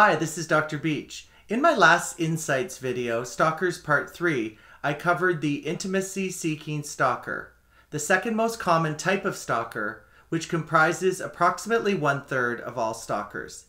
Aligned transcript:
Hi, 0.00 0.14
this 0.14 0.38
is 0.38 0.46
Dr. 0.46 0.78
Beach. 0.78 1.26
In 1.48 1.60
my 1.60 1.74
last 1.74 2.20
Insights 2.20 2.78
video, 2.78 3.24
Stalkers 3.24 3.78
Part 3.78 4.14
3, 4.14 4.56
I 4.80 4.94
covered 4.94 5.40
the 5.40 5.56
intimacy 5.66 6.30
seeking 6.30 6.84
stalker, 6.84 7.52
the 7.90 7.98
second 7.98 8.36
most 8.36 8.60
common 8.60 8.96
type 8.96 9.24
of 9.24 9.34
stalker, 9.34 10.04
which 10.28 10.48
comprises 10.48 11.20
approximately 11.20 11.94
one 11.94 12.22
third 12.22 12.60
of 12.60 12.78
all 12.78 12.94
stalkers. 12.94 13.64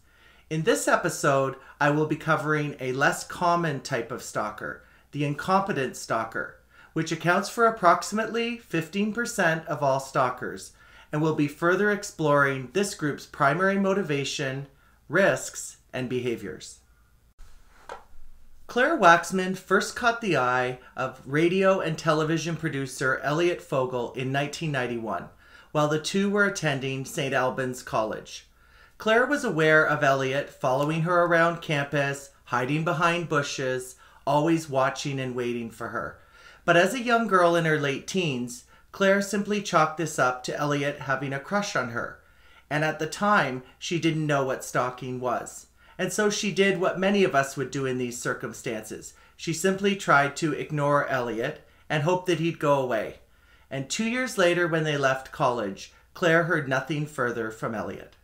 In 0.52 0.62
this 0.62 0.88
episode, 0.88 1.56
I 1.82 1.90
will 1.90 2.06
be 2.06 2.16
covering 2.16 2.76
a 2.80 2.92
less 2.92 3.24
common 3.24 3.80
type 3.80 4.12
of 4.12 4.22
stalker, 4.22 4.84
the 5.12 5.26
incompetent 5.26 5.98
stalker, 5.98 6.60
which 6.94 7.12
accounts 7.12 7.50
for 7.50 7.66
approximately 7.66 8.60
15% 8.60 9.66
of 9.66 9.82
all 9.82 10.00
stalkers, 10.00 10.74
and 11.12 11.24
will 11.24 11.34
be 11.34 11.48
further 11.48 11.90
exploring 11.90 12.70
this 12.74 12.94
group's 12.94 13.26
primary 13.26 13.80
motivation, 13.80 14.68
risks, 15.08 15.78
and 15.94 16.10
behaviors. 16.10 16.80
Claire 18.68 18.98
Waxman 18.98 19.58
first 19.58 19.96
caught 19.96 20.22
the 20.22 20.38
eye 20.38 20.80
of 20.96 21.22
radio 21.26 21.80
and 21.80 21.98
television 21.98 22.56
producer 22.56 23.20
Elliot 23.24 23.62
Fogel 23.62 24.14
in 24.14 24.32
1991 24.32 25.30
while 25.72 25.88
the 25.88 26.00
two 26.00 26.30
were 26.30 26.46
attending 26.46 27.06
St. 27.06 27.34
Albans 27.34 27.84
College. 27.84 28.48
Claire 28.98 29.26
was 29.26 29.44
aware 29.44 29.86
of 29.86 30.04
Elliot 30.04 30.50
following 30.50 31.04
her 31.04 31.24
around 31.24 31.62
campus, 31.62 32.32
hiding 32.46 32.84
behind 32.84 33.30
bushes, 33.30 33.96
always 34.26 34.70
watching 34.70 35.20
and 35.20 35.36
waiting 35.36 35.70
for 35.70 35.90
her. 35.90 36.20
But 36.66 36.76
as 36.76 36.94
a 36.94 37.02
young 37.02 37.28
girl 37.28 37.56
in 37.56 37.66
her 37.66 37.80
late 37.80 38.08
teens, 38.08 38.66
Claire 38.92 39.22
simply 39.22 39.62
chalked 39.62 39.98
this 39.98 40.20
up 40.20 40.44
to 40.44 40.58
Elliot 40.58 41.00
having 41.00 41.34
a 41.34 41.40
crush 41.40 41.76
on 41.76 41.90
her. 41.90 42.20
And 42.70 42.84
at 42.84 43.00
the 43.00 43.08
time, 43.08 43.64
she 43.78 44.00
didn't 44.00 44.28
know 44.28 44.44
what 44.44 44.64
stalking 44.64 45.20
was. 45.20 45.68
And 46.00 46.12
so 46.12 46.32
she 46.32 46.52
did 46.52 46.80
what 46.80 46.98
many 46.98 47.24
of 47.24 47.36
us 47.36 47.56
would 47.56 47.70
do 47.70 47.86
in 47.86 48.00
these 48.00 48.18
circumstances. 48.18 49.14
She 49.38 49.54
simply 49.54 49.96
tried 49.96 50.36
to 50.38 50.54
ignore 50.54 51.08
Elliot 51.08 51.64
and 51.88 52.02
hoped 52.02 52.26
that 52.26 52.40
he'd 52.40 52.58
go 52.58 52.80
away. 52.82 53.20
And 53.70 53.88
two 53.88 54.10
years 54.10 54.36
later, 54.36 54.68
when 54.68 54.84
they 54.84 54.98
left 54.98 55.32
college, 55.32 55.94
Claire 56.16 56.46
heard 56.46 56.68
nothing 56.68 57.06
further 57.06 57.52
from 57.52 57.76
Elliot. 57.76 58.16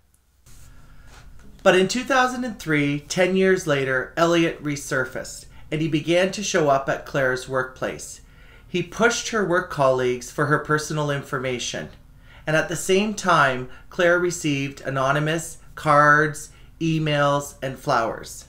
But 1.61 1.75
in 1.75 1.87
2003, 1.87 3.01
10 3.01 3.35
years 3.35 3.67
later, 3.67 4.13
Elliot 4.17 4.63
resurfaced 4.63 5.45
and 5.71 5.81
he 5.81 5.87
began 5.87 6.31
to 6.31 6.43
show 6.43 6.69
up 6.69 6.87
at 6.87 7.05
Claire's 7.05 7.49
workplace. 7.49 8.21
He 8.67 8.83
pushed 8.83 9.30
her 9.30 9.45
work 9.45 9.69
colleagues 9.69 10.31
for 10.31 10.45
her 10.45 10.59
personal 10.59 11.09
information. 11.09 11.89
And 12.47 12.55
at 12.55 12.69
the 12.69 12.75
same 12.75 13.14
time, 13.14 13.69
Claire 13.89 14.19
received 14.19 14.81
anonymous 14.81 15.58
cards, 15.73 16.52
emails, 16.80 17.55
and 17.61 17.77
flowers. 17.77 18.45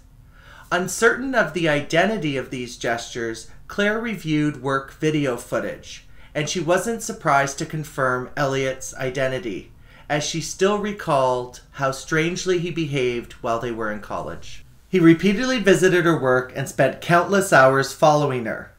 Uncertain 0.72 1.34
of 1.34 1.54
the 1.54 1.69
identity 1.69 2.37
of 2.37 2.50
these 2.50 2.76
gestures, 2.76 3.48
Claire 3.69 4.00
reviewed 4.00 4.62
work 4.62 4.92
video 4.94 5.37
footage, 5.37 6.06
and 6.34 6.48
she 6.48 6.60
wasn't 6.60 7.03
surprised 7.03 7.59
to 7.59 7.66
confirm 7.66 8.31
Elliot's 8.36 8.94
identity, 8.97 9.70
as 10.09 10.25
she 10.25 10.41
still 10.41 10.78
recalled 10.78 11.60
how 11.72 11.91
strangely 11.91 12.59
he 12.59 12.70
behaved 12.70 13.34
while 13.34 13.59
they 13.59 13.70
were 13.70 13.92
in 13.92 14.00
college. 14.00 14.65
He 14.88 15.00
repeatedly 15.00 15.59
visited 15.60 16.04
her 16.04 16.19
work 16.19 16.53
and 16.54 16.69
spent 16.69 17.00
countless 17.00 17.53
hours 17.53 17.92
following 17.92 18.44
her. 18.44 18.72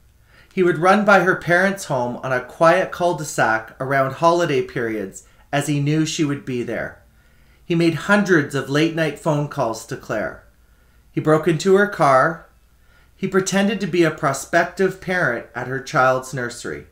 He 0.54 0.64
would 0.64 0.80
run 0.80 1.06
by 1.06 1.20
her 1.20 1.36
parents' 1.36 1.86
home 1.86 2.18
on 2.18 2.34
a 2.34 2.44
quiet 2.44 2.92
cul 2.92 3.16
de 3.16 3.26
sac 3.26 3.76
around 3.80 4.14
holiday 4.14 4.62
periods 4.62 5.24
as 5.52 5.68
he 5.68 5.80
knew 5.80 6.06
she 6.06 6.24
would 6.26 6.46
be 6.46 6.64
there. 6.64 7.02
He 7.68 7.76
made 7.76 7.96
hundreds 7.96 8.56
of 8.56 8.70
late 8.70 8.96
night 8.96 9.20
phone 9.20 9.50
calls 9.50 9.86
to 9.88 9.98
Claire. 9.98 10.42
He 11.12 11.20
broke 11.20 11.50
into 11.50 11.76
her 11.76 11.88
car. 11.88 12.48
He 13.18 13.28
pretended 13.28 13.82
to 13.82 13.88
be 13.88 14.06
a 14.06 14.12
prospective 14.12 15.02
parent 15.02 15.48
at 15.54 15.68
her 15.68 15.82
child's 15.82 16.34
nursery. 16.34 16.88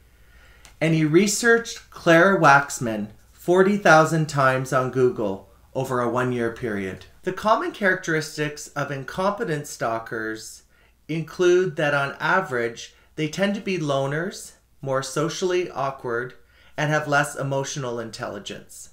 And 0.81 0.93
he 0.93 1.05
researched 1.05 1.89
Claire 1.91 2.37
Waxman 2.37 3.07
40,000 3.31 4.27
times 4.27 4.73
on 4.73 4.91
Google 4.91 5.47
over 5.73 6.01
a 6.01 6.09
one 6.09 6.33
year 6.33 6.51
period. 6.51 7.05
The 7.23 7.31
common 7.31 7.71
characteristics 7.71 8.67
of 8.69 8.91
incompetent 8.91 9.67
stalkers 9.67 10.63
include 11.07 11.77
that 11.77 11.93
on 11.93 12.17
average, 12.19 12.93
they 13.15 13.29
tend 13.29 13.55
to 13.55 13.61
be 13.61 13.77
loners, 13.77 14.53
more 14.81 15.01
socially 15.01 15.69
awkward, 15.69 16.33
and 16.75 16.89
have 16.91 17.07
less 17.07 17.33
emotional 17.37 17.97
intelligence. 17.97 18.89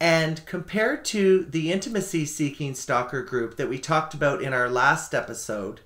And 0.00 0.44
compared 0.44 1.04
to 1.06 1.44
the 1.44 1.72
intimacy 1.72 2.26
seeking 2.26 2.74
stalker 2.74 3.22
group 3.22 3.56
that 3.56 3.68
we 3.68 3.78
talked 3.78 4.12
about 4.12 4.42
in 4.42 4.52
our 4.52 4.68
last 4.68 5.14
episode, 5.14 5.80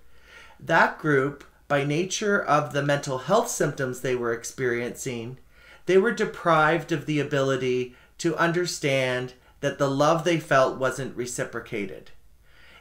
that 0.58 0.98
group, 0.98 1.44
by 1.68 1.84
nature 1.84 2.42
of 2.42 2.72
the 2.72 2.82
mental 2.82 3.18
health 3.18 3.48
symptoms 3.48 4.00
they 4.00 4.16
were 4.16 4.32
experiencing, 4.32 5.38
they 5.86 5.96
were 5.96 6.10
deprived 6.10 6.90
of 6.90 7.06
the 7.06 7.20
ability 7.20 7.94
to 8.18 8.36
understand 8.36 9.34
that 9.60 9.78
the 9.78 9.90
love 9.90 10.24
they 10.24 10.40
felt 10.40 10.78
wasn't 10.78 11.16
reciprocated. 11.16 12.10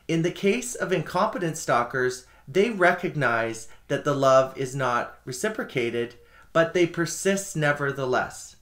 In 0.08 0.24
the 0.24 0.32
case 0.32 0.74
of 0.74 0.92
incompetent 0.92 1.58
stalkers, 1.58 2.26
they 2.48 2.72
recognize 2.72 3.68
that 3.88 4.04
the 4.04 4.16
love 4.16 4.58
is 4.58 4.76
not 4.76 5.20
reciprocated, 5.24 6.16
but 6.52 6.74
they 6.74 6.88
persist 6.88 7.56
nevertheless 7.56 8.56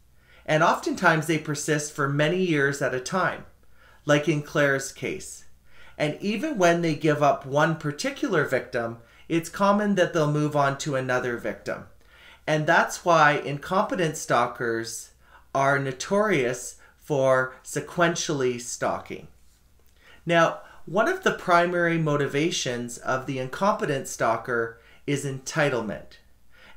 and 0.48 0.64
oftentimes 0.64 1.28
they 1.28 1.38
persist 1.38 1.94
for 1.94 2.08
many 2.08 2.44
years 2.44 2.82
at 2.82 2.96
a 2.96 3.00
time, 3.00 3.46
like 4.06 4.30
in 4.30 4.42
Claire's 4.42 4.92
case. 4.92 5.46
And 5.98 6.18
even 6.22 6.58
when 6.58 6.82
they 6.82 6.96
give 6.96 7.22
up 7.22 7.46
one 7.46 7.76
particular 7.76 8.46
victim, 8.46 9.00
it's 9.28 9.50
common 9.50 9.96
that 9.96 10.14
they'll 10.14 10.32
move 10.32 10.56
on 10.56 10.78
to 10.80 10.96
another 10.96 11.38
victim. 11.38 11.88
And 12.46 12.66
that's 12.66 13.04
why 13.04 13.34
incompetent 13.34 14.16
stalkers 14.16 15.12
are 15.54 15.78
notorious 15.78 16.76
for 16.98 17.56
sequentially 17.64 18.62
stalking. 18.62 19.28
Now, 20.26 20.60
one 20.86 21.10
of 21.10 21.24
the 21.24 21.34
primary 21.34 21.98
motivations 21.98 22.98
of 22.98 23.26
the 23.26 23.40
incompetent 23.40 24.08
stalker 24.08 24.80
is 25.06 25.26
entitlement. 25.26 26.20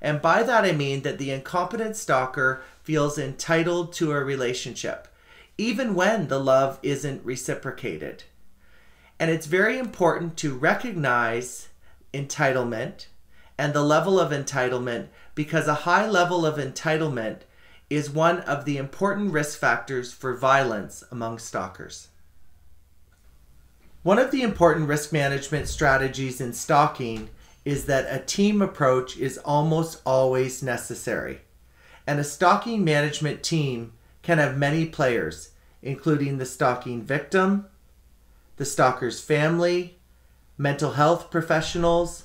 And 0.02 0.20
by 0.22 0.42
that 0.42 0.64
I 0.64 0.72
mean 0.72 1.02
that 1.02 1.18
the 1.18 1.30
incompetent 1.30 1.94
stalker 1.96 2.62
feels 2.82 3.18
entitled 3.18 3.92
to 3.94 4.12
a 4.12 4.24
relationship, 4.24 5.08
even 5.58 5.94
when 5.94 6.28
the 6.28 6.38
love 6.38 6.78
isn't 6.82 7.24
reciprocated. 7.24 8.24
And 9.18 9.30
it's 9.30 9.46
very 9.46 9.78
important 9.78 10.36
to 10.38 10.54
recognize 10.54 11.68
entitlement 12.14 13.06
and 13.58 13.74
the 13.74 13.82
level 13.82 14.18
of 14.18 14.32
entitlement 14.32 15.08
because 15.34 15.68
a 15.68 15.84
high 15.84 16.08
level 16.08 16.46
of 16.46 16.56
entitlement 16.56 17.40
is 17.90 18.08
one 18.08 18.40
of 18.40 18.64
the 18.64 18.78
important 18.78 19.32
risk 19.32 19.58
factors 19.58 20.12
for 20.12 20.34
violence 20.34 21.04
among 21.10 21.38
stalkers. 21.38 22.08
One 24.02 24.18
of 24.18 24.30
the 24.30 24.42
important 24.42 24.88
risk 24.88 25.12
management 25.12 25.68
strategies 25.68 26.40
in 26.40 26.54
stalking 26.54 27.28
is 27.66 27.84
that 27.84 28.06
a 28.08 28.24
team 28.24 28.62
approach 28.62 29.18
is 29.18 29.36
almost 29.38 30.00
always 30.06 30.62
necessary. 30.62 31.42
And 32.10 32.18
a 32.18 32.24
stalking 32.24 32.82
management 32.82 33.44
team 33.44 33.92
can 34.22 34.38
have 34.38 34.58
many 34.58 34.84
players, 34.84 35.50
including 35.80 36.38
the 36.38 36.44
stalking 36.44 37.02
victim, 37.02 37.66
the 38.56 38.64
stalker's 38.64 39.20
family, 39.20 40.00
mental 40.58 40.94
health 40.94 41.30
professionals, 41.30 42.24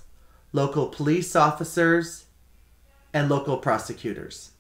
local 0.52 0.88
police 0.88 1.36
officers, 1.36 2.26
and 3.14 3.30
local 3.30 3.58
prosecutors. 3.58 4.54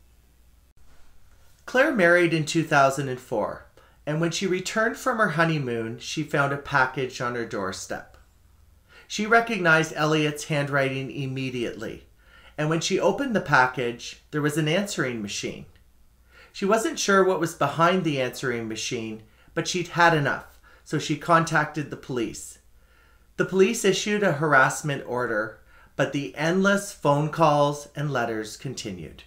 Claire 1.66 1.95
married 1.95 2.31
in 2.31 2.45
2004, 2.45 3.66
and 4.06 4.21
when 4.21 4.30
she 4.30 4.45
returned 4.45 4.95
from 4.95 5.18
her 5.18 5.30
honeymoon, 5.30 5.98
she 5.98 6.21
found 6.21 6.54
a 6.54 6.57
package 6.57 7.19
on 7.19 7.33
her 7.33 7.45
doorstep. 7.48 8.16
She 9.07 9.25
recognized 9.25 9.92
Elliot's 9.95 10.44
handwriting 10.44 11.10
immediately, 11.10 12.05
and 12.57 12.69
when 12.69 12.81
she 12.81 13.00
opened 13.00 13.36
the 13.36 13.42
package, 13.42 14.24
there 14.31 14.42
was 14.42 14.57
an 14.57 14.68
answering 14.68 15.22
machine. 15.22 15.66
She 16.54 16.66
wasn't 16.66 17.00
sure 17.00 17.24
what 17.24 17.40
was 17.40 17.54
behind 17.54 18.04
the 18.04 18.22
answering 18.22 18.68
machine, 18.68 19.24
but 19.54 19.68
she'd 19.68 19.90
had 19.90 20.13
enough, 20.13 20.60
so 20.84 20.98
she 20.98 21.18
contacted 21.18 21.90
the 21.90 21.98
police. 21.98 22.60
The 23.38 23.46
police 23.46 23.84
issued 23.84 24.24
a 24.24 24.34
harassment 24.34 25.04
order, 25.06 25.60
but 25.98 26.13
the 26.13 26.34
endless 26.36 26.94
phone 26.94 27.30
calls 27.30 27.90
and 27.96 28.12
letters 28.12 28.56
continued. 28.56 29.24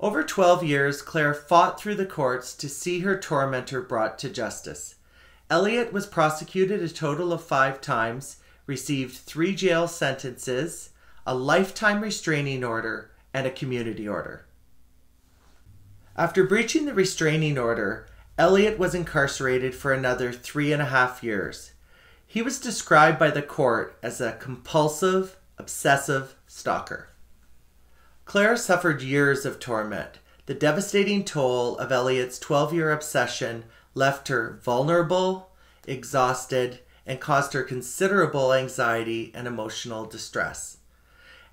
Over 0.00 0.22
12 0.22 0.64
years, 0.64 1.02
Claire 1.02 1.34
fought 1.34 1.80
through 1.80 1.96
the 1.96 2.06
courts 2.06 2.54
to 2.54 2.68
see 2.68 3.00
her 3.00 3.18
tormentor 3.18 3.82
brought 3.82 4.18
to 4.20 4.28
justice. 4.28 4.96
Elliot 5.50 5.92
was 5.92 6.06
prosecuted 6.06 6.82
a 6.82 6.88
total 6.88 7.32
of 7.32 7.42
five 7.42 7.80
times, 7.80 8.36
received 8.66 9.16
three 9.16 9.54
jail 9.54 9.88
sentences, 9.88 10.90
a 11.28 11.34
lifetime 11.34 12.00
restraining 12.00 12.64
order, 12.64 13.10
and 13.34 13.46
a 13.46 13.50
community 13.50 14.08
order. 14.08 14.46
After 16.16 16.42
breaching 16.42 16.86
the 16.86 16.94
restraining 16.94 17.58
order, 17.58 18.06
Elliot 18.38 18.78
was 18.78 18.94
incarcerated 18.94 19.74
for 19.74 19.92
another 19.92 20.32
three 20.32 20.72
and 20.72 20.80
a 20.80 20.86
half 20.86 21.22
years. 21.22 21.72
He 22.26 22.40
was 22.40 22.58
described 22.58 23.18
by 23.18 23.30
the 23.30 23.42
court 23.42 23.98
as 24.02 24.22
a 24.22 24.38
compulsive, 24.40 25.36
obsessive 25.58 26.34
stalker. 26.46 27.10
Claire 28.24 28.56
suffered 28.56 29.02
years 29.02 29.44
of 29.44 29.60
torment. 29.60 30.20
The 30.46 30.54
devastating 30.54 31.26
toll 31.26 31.76
of 31.76 31.92
Elliot's 31.92 32.38
12 32.38 32.72
year 32.72 32.90
obsession 32.90 33.64
left 33.92 34.28
her 34.28 34.58
vulnerable, 34.64 35.50
exhausted, 35.86 36.80
and 37.04 37.20
caused 37.20 37.52
her 37.52 37.64
considerable 37.64 38.54
anxiety 38.54 39.30
and 39.34 39.46
emotional 39.46 40.06
distress. 40.06 40.77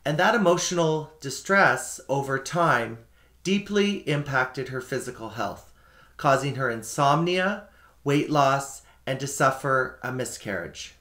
And 0.06 0.18
that 0.18 0.36
emotional 0.36 1.12
distress 1.20 2.00
over 2.08 2.38
time 2.38 3.00
deeply 3.44 4.08
impacted 4.08 4.70
her 4.70 4.82
physical 4.82 5.30
health, 5.30 5.74
causing 6.18 6.56
her 6.56 6.70
insomnia, 6.70 7.68
weight 8.04 8.30
loss, 8.30 8.84
and 9.06 9.20
to 9.20 9.28
suffer 9.28 10.00
a 10.04 10.12
miscarriage. 10.12 10.96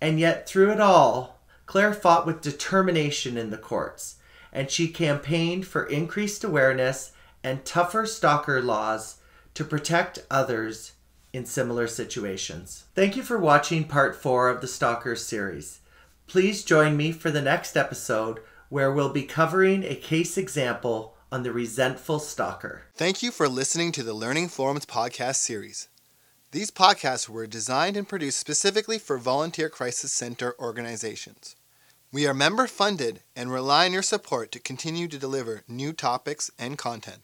And 0.00 0.18
yet, 0.18 0.48
through 0.48 0.72
it 0.72 0.80
all, 0.80 1.40
Claire 1.66 1.94
fought 1.94 2.26
with 2.26 2.40
determination 2.40 3.36
in 3.36 3.50
the 3.50 3.58
courts 3.58 4.16
and 4.52 4.70
she 4.70 4.88
campaigned 4.88 5.66
for 5.66 5.84
increased 5.84 6.44
awareness 6.44 7.12
and 7.44 7.64
tougher 7.64 8.06
stalker 8.06 8.62
laws 8.62 9.16
to 9.54 9.64
protect 9.64 10.24
others 10.30 10.92
in 11.32 11.44
similar 11.44 11.86
situations. 11.86 12.84
Thank 12.94 13.16
you 13.16 13.22
for 13.22 13.38
watching 13.38 13.84
part 13.84 14.16
four 14.16 14.48
of 14.48 14.60
the 14.60 14.66
Stalkers 14.66 15.24
series. 15.24 15.80
Please 16.28 16.62
join 16.62 16.94
me 16.94 17.10
for 17.10 17.30
the 17.30 17.40
next 17.40 17.74
episode 17.74 18.40
where 18.68 18.92
we'll 18.92 19.08
be 19.08 19.22
covering 19.22 19.82
a 19.82 19.94
case 19.94 20.36
example 20.36 21.14
on 21.32 21.42
the 21.42 21.50
resentful 21.50 22.18
stalker. 22.18 22.82
Thank 22.94 23.22
you 23.22 23.30
for 23.30 23.48
listening 23.48 23.92
to 23.92 24.02
the 24.02 24.12
Learning 24.12 24.46
Forums 24.46 24.84
podcast 24.84 25.36
series. 25.36 25.88
These 26.52 26.70
podcasts 26.70 27.30
were 27.30 27.46
designed 27.46 27.96
and 27.96 28.06
produced 28.06 28.38
specifically 28.38 28.98
for 28.98 29.16
volunteer 29.16 29.70
crisis 29.70 30.12
center 30.12 30.54
organizations. 30.58 31.56
We 32.12 32.26
are 32.26 32.34
member 32.34 32.66
funded 32.66 33.20
and 33.34 33.50
rely 33.50 33.86
on 33.86 33.94
your 33.94 34.02
support 34.02 34.52
to 34.52 34.60
continue 34.60 35.08
to 35.08 35.18
deliver 35.18 35.62
new 35.66 35.94
topics 35.94 36.50
and 36.58 36.76
content. 36.76 37.22